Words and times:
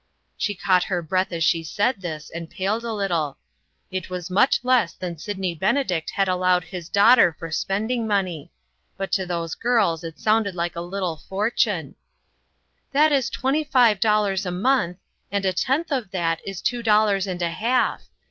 She 0.35 0.55
caught 0.55 0.85
her 0.85 1.03
breath 1.03 1.31
as 1.31 1.43
she 1.43 1.63
said 1.63 2.01
this, 2.01 2.31
and 2.33 2.49
paled 2.49 2.83
a 2.83 2.91
little. 2.91 3.37
It 3.91 4.09
was 4.09 4.31
much 4.31 4.59
less 4.63 4.93
than 4.93 5.19
Sydney 5.19 5.53
Benedict 5.53 6.09
had 6.09 6.27
allowed 6.27 6.63
his 6.63 6.89
daughter 6.89 7.27
"OUR 7.27 7.33
CHURCH," 7.33 7.41
101 7.41 7.49
for 7.51 7.55
spending 7.55 8.07
money; 8.07 8.51
but 8.97 9.11
to 9.11 9.27
those 9.27 9.53
girls 9.53 10.03
it 10.03 10.17
sounded 10.19 10.55
like 10.55 10.75
a 10.75 10.81
little 10.81 11.17
fortune." 11.29 11.93
That 12.93 13.11
is 13.11 13.29
twenty 13.29 13.63
five 13.63 13.99
dollars 13.99 14.43
a 14.43 14.49
month, 14.51 14.97
and 15.31 15.45
a 15.45 15.53
tenth 15.53 15.91
of 15.91 16.09
that 16.09 16.41
is 16.47 16.63
two 16.63 16.81
dollars 16.81 17.27
and 17.27 17.43
a 17.43 17.51
half. 17.51 18.01